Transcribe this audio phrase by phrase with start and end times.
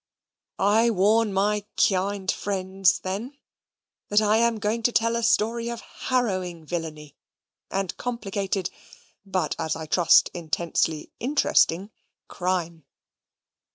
[0.57, 3.37] I warn my "kyind friends," then,
[4.09, 7.15] that I am going to tell a story of harrowing villainy
[7.69, 8.71] and complicated
[9.27, 11.91] but, as I trust, intensely interesting
[12.27, 12.83] crime.